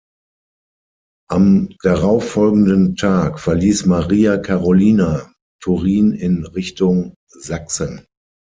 [1.29, 8.07] Am darauffolgenden Tag verließ Maria Carolina Turin in Richtung Sachsen.